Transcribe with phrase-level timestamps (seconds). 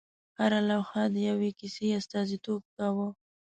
[0.39, 3.07] هره لوحه د یوې کیسې استازیتوب کاوه.